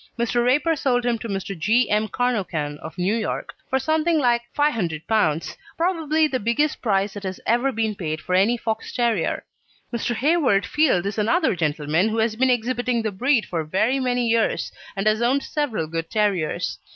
[0.17, 0.43] Mr.
[0.43, 1.55] Raper sold him to Mr.
[1.55, 1.87] G.
[1.87, 2.07] M.
[2.07, 5.03] Carnochan, of New York, for something like P500,
[5.77, 9.45] probably the biggest price that has ever been paid for any Fox terrier.
[9.93, 10.15] Mr.
[10.15, 14.71] Hayward Field is another gentleman who has been exhibiting the breed for very many years,
[14.95, 16.79] and has owned several good terriers.